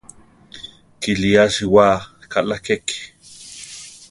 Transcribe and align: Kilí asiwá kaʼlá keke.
Kilí 1.01 1.31
asiwá 1.43 1.87
kaʼlá 2.31 2.57
keke. 2.65 2.97